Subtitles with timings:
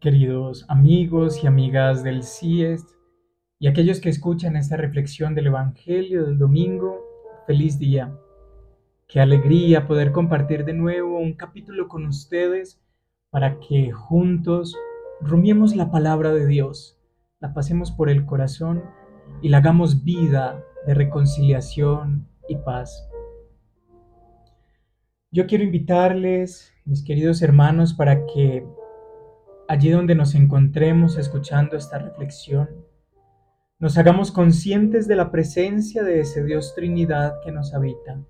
[0.00, 2.88] queridos amigos y amigas del CIEST
[3.58, 7.04] y aquellos que escuchan esta reflexión del Evangelio del domingo,
[7.46, 8.16] feliz día.
[9.06, 12.80] Qué alegría poder compartir de nuevo un capítulo con ustedes
[13.28, 14.74] para que juntos
[15.20, 16.98] rumiemos la palabra de Dios,
[17.38, 18.82] la pasemos por el corazón
[19.42, 23.06] y la hagamos vida de reconciliación y paz.
[25.30, 28.66] Yo quiero invitarles, mis queridos hermanos, para que
[29.70, 32.68] allí donde nos encontremos escuchando esta reflexión,
[33.78, 38.20] nos hagamos conscientes de la presencia de ese Dios Trinidad que nos habita.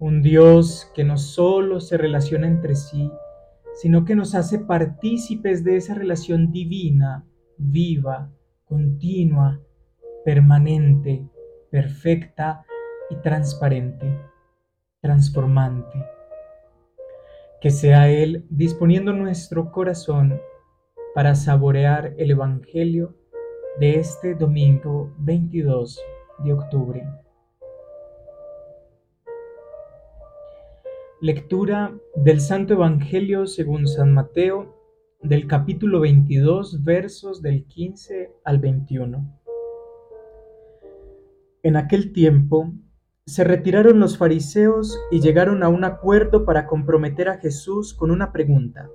[0.00, 3.08] Un Dios que no solo se relaciona entre sí,
[3.80, 7.24] sino que nos hace partícipes de esa relación divina,
[7.56, 8.28] viva,
[8.64, 9.60] continua,
[10.24, 11.24] permanente,
[11.70, 12.66] perfecta
[13.10, 14.12] y transparente,
[15.00, 16.15] transformante
[17.66, 20.40] que sea Él disponiendo nuestro corazón
[21.16, 23.16] para saborear el Evangelio
[23.80, 26.00] de este domingo 22
[26.44, 27.04] de octubre.
[31.20, 34.72] Lectura del Santo Evangelio según San Mateo
[35.20, 39.40] del capítulo 22 versos del 15 al 21.
[41.64, 42.72] En aquel tiempo
[43.26, 48.30] se retiraron los fariseos y llegaron a un acuerdo para comprometer a Jesús con una
[48.30, 48.88] pregunta.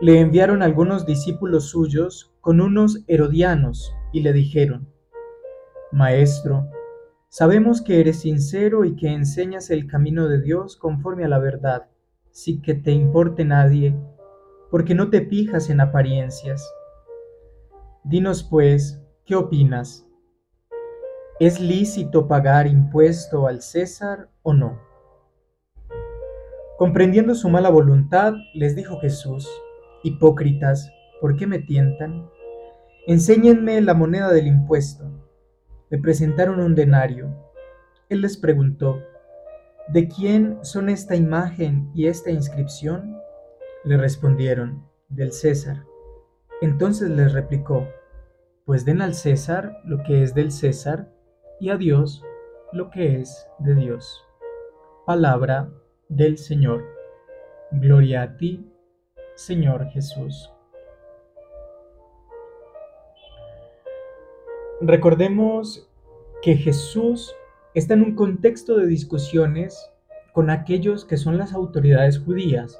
[0.00, 4.88] Le enviaron algunos discípulos suyos con unos herodianos y le dijeron,
[5.90, 6.68] Maestro,
[7.28, 11.88] sabemos que eres sincero y que enseñas el camino de Dios conforme a la verdad,
[12.30, 13.96] sin que te importe nadie,
[14.70, 16.64] porque no te fijas en apariencias.
[18.04, 20.06] Dinos pues, ¿qué opinas?
[21.40, 24.78] ¿Es lícito pagar impuesto al César o no?
[26.78, 29.50] Comprendiendo su mala voluntad, les dijo Jesús,
[30.04, 32.30] Hipócritas, ¿por qué me tientan?
[33.08, 35.10] Enséñenme la moneda del impuesto.
[35.90, 37.34] Le presentaron un denario.
[38.08, 39.02] Él les preguntó,
[39.88, 43.18] ¿de quién son esta imagen y esta inscripción?
[43.82, 45.82] Le respondieron, del César.
[46.60, 47.88] Entonces les replicó,
[48.64, 51.10] pues den al César lo que es del César
[51.60, 52.22] y a Dios
[52.72, 54.24] lo que es de Dios.
[55.06, 55.70] Palabra
[56.08, 56.84] del Señor.
[57.70, 58.68] Gloria a ti,
[59.34, 60.50] Señor Jesús.
[64.80, 65.88] Recordemos
[66.42, 67.34] que Jesús
[67.74, 69.90] está en un contexto de discusiones
[70.32, 72.78] con aquellos que son las autoridades judías,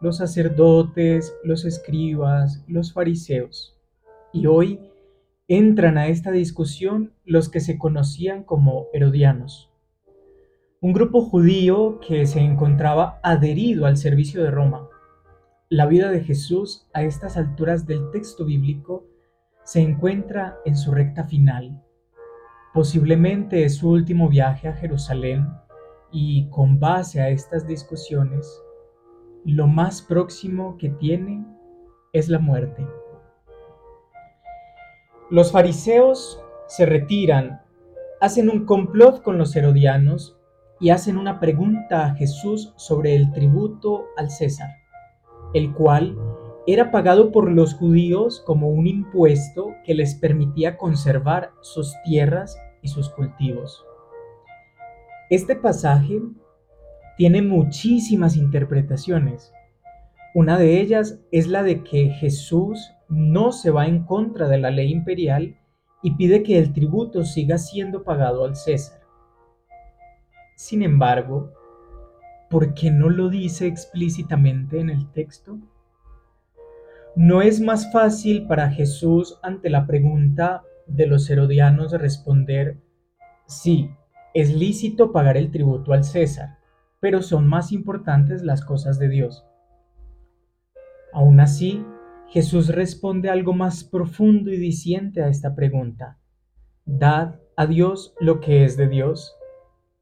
[0.00, 3.76] los sacerdotes, los escribas, los fariseos.
[4.32, 4.80] Y hoy
[5.50, 9.70] entran a esta discusión los que se conocían como herodianos,
[10.82, 14.86] un grupo judío que se encontraba adherido al servicio de Roma.
[15.70, 19.06] La vida de Jesús a estas alturas del texto bíblico
[19.64, 21.82] se encuentra en su recta final.
[22.74, 25.48] Posiblemente es su último viaje a Jerusalén
[26.12, 28.62] y con base a estas discusiones,
[29.46, 31.42] lo más próximo que tiene
[32.12, 32.86] es la muerte.
[35.30, 37.60] Los fariseos se retiran,
[38.18, 40.38] hacen un complot con los herodianos
[40.80, 44.70] y hacen una pregunta a Jesús sobre el tributo al César,
[45.52, 46.16] el cual
[46.66, 52.88] era pagado por los judíos como un impuesto que les permitía conservar sus tierras y
[52.88, 53.84] sus cultivos.
[55.28, 56.22] Este pasaje
[57.18, 59.52] tiene muchísimas interpretaciones.
[60.34, 64.70] Una de ellas es la de que Jesús no se va en contra de la
[64.70, 65.56] ley imperial
[66.02, 69.00] y pide que el tributo siga siendo pagado al César.
[70.56, 71.52] Sin embargo,
[72.50, 75.58] ¿por qué no lo dice explícitamente en el texto?
[77.16, 82.78] ¿No es más fácil para Jesús ante la pregunta de los herodianos responder,
[83.46, 83.90] sí,
[84.34, 86.58] es lícito pagar el tributo al César,
[87.00, 89.44] pero son más importantes las cosas de Dios?
[91.12, 91.84] Aún así,
[92.30, 96.18] Jesús responde algo más profundo y diciente a esta pregunta.
[96.84, 99.34] Dad a Dios lo que es de Dios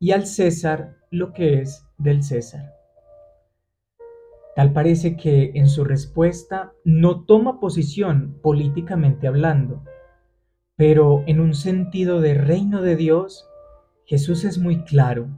[0.01, 2.73] y al César lo que es del César.
[4.57, 9.85] Tal parece que en su respuesta no toma posición políticamente hablando,
[10.77, 13.49] pero en un sentido de reino de Dios,
[14.05, 15.29] Jesús es muy claro,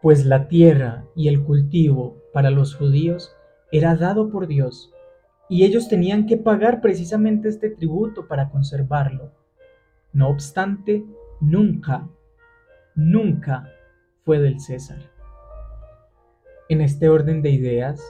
[0.00, 3.36] pues la tierra y el cultivo para los judíos
[3.70, 4.91] era dado por Dios
[5.52, 9.34] y ellos tenían que pagar precisamente este tributo para conservarlo.
[10.14, 11.04] No obstante,
[11.42, 12.08] nunca,
[12.94, 13.68] nunca
[14.24, 15.10] fue del César.
[16.70, 18.02] En este orden de ideas,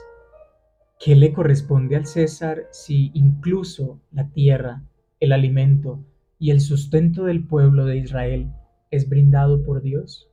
[1.01, 4.83] ¿Qué le corresponde al César si incluso la tierra,
[5.19, 5.99] el alimento
[6.39, 8.53] y el sustento del pueblo de Israel
[8.89, 10.31] es brindado por Dios?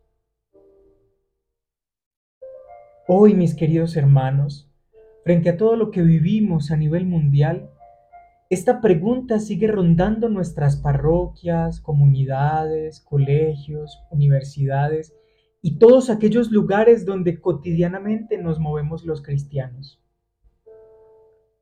[3.08, 4.69] Hoy, mis queridos hermanos,
[5.30, 7.70] frente a todo lo que vivimos a nivel mundial,
[8.48, 15.14] esta pregunta sigue rondando nuestras parroquias, comunidades, colegios, universidades
[15.62, 20.02] y todos aquellos lugares donde cotidianamente nos movemos los cristianos.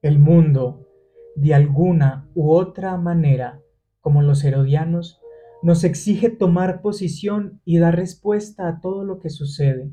[0.00, 0.88] El mundo,
[1.36, 3.60] de alguna u otra manera,
[4.00, 5.20] como los herodianos,
[5.62, 9.92] nos exige tomar posición y dar respuesta a todo lo que sucede.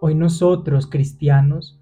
[0.00, 1.79] Hoy nosotros, cristianos,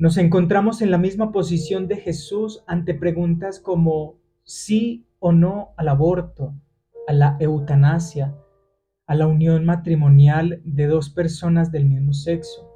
[0.00, 5.88] nos encontramos en la misma posición de Jesús ante preguntas como sí o no al
[5.88, 6.54] aborto,
[7.06, 8.34] a la eutanasia,
[9.06, 12.66] a la unión matrimonial de dos personas del mismo sexo,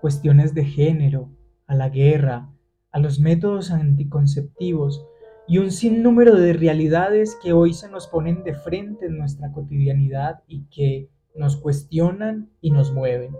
[0.00, 1.28] cuestiones de género,
[1.66, 2.50] a la guerra,
[2.92, 5.04] a los métodos anticonceptivos
[5.46, 10.42] y un sinnúmero de realidades que hoy se nos ponen de frente en nuestra cotidianidad
[10.46, 13.36] y que nos cuestionan y nos mueven.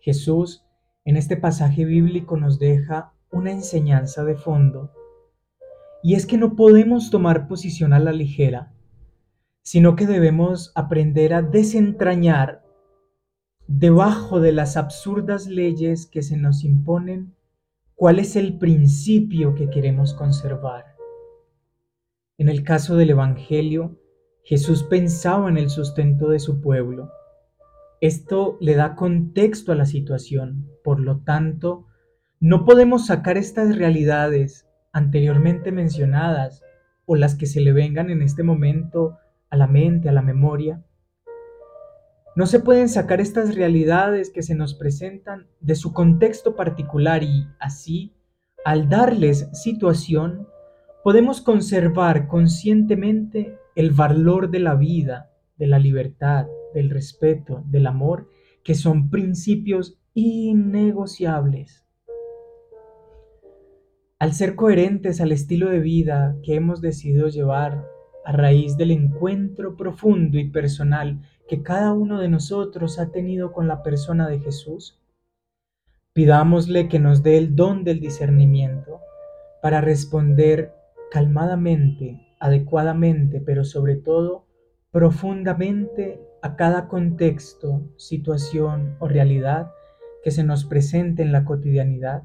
[0.00, 0.64] Jesús
[1.04, 4.92] en este pasaje bíblico nos deja una enseñanza de fondo,
[6.02, 8.72] y es que no podemos tomar posición a la ligera,
[9.62, 12.64] sino que debemos aprender a desentrañar
[13.66, 17.36] debajo de las absurdas leyes que se nos imponen
[17.94, 20.96] cuál es el principio que queremos conservar.
[22.38, 23.98] En el caso del Evangelio,
[24.42, 27.10] Jesús pensaba en el sustento de su pueblo
[28.00, 30.66] esto le da contexto a la situación.
[30.82, 31.86] Por lo tanto,
[32.40, 36.62] no podemos sacar estas realidades anteriormente mencionadas
[37.04, 39.18] o las que se le vengan en este momento
[39.50, 40.82] a la mente, a la memoria.
[42.36, 47.46] No se pueden sacar estas realidades que se nos presentan de su contexto particular y
[47.58, 48.14] así,
[48.64, 50.48] al darles situación,
[51.02, 58.28] podemos conservar conscientemente el valor de la vida, de la libertad, del respeto, del amor,
[58.64, 61.84] que son principios innegociables.
[64.18, 67.86] Al ser coherentes al estilo de vida que hemos decidido llevar
[68.24, 73.66] a raíz del encuentro profundo y personal que cada uno de nosotros ha tenido con
[73.66, 75.00] la persona de Jesús,
[76.12, 79.00] pidámosle que nos dé el don del discernimiento
[79.62, 80.74] para responder
[81.10, 84.46] calmadamente, adecuadamente, pero sobre todo
[84.90, 89.70] profundamente a cada contexto, situación o realidad
[90.22, 92.24] que se nos presente en la cotidianidad,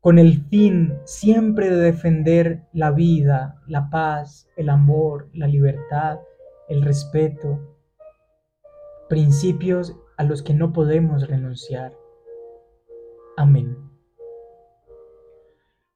[0.00, 6.20] con el fin siempre de defender la vida, la paz, el amor, la libertad,
[6.68, 7.58] el respeto,
[9.08, 11.94] principios a los que no podemos renunciar.
[13.36, 13.76] Amén.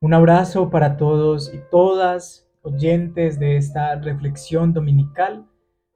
[0.00, 5.46] Un abrazo para todos y todas oyentes de esta reflexión dominical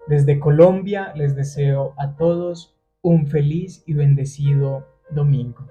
[0.07, 5.67] desde Colombia les deseo a todos un feliz y bendecido domingo.